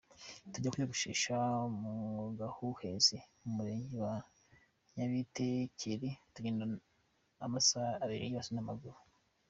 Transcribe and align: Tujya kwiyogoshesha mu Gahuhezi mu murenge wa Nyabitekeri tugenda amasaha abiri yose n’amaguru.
Tujya 0.51 0.71
kwiyogoshesha 0.71 1.37
mu 1.79 1.93
Gahuhezi 2.37 3.17
mu 3.43 3.49
murenge 3.57 3.95
wa 4.05 4.15
Nyabitekeri 4.95 6.09
tugenda 6.33 6.63
amasaha 7.45 7.91
abiri 8.03 8.27
yose 8.35 8.51
n’amaguru. 8.53 8.97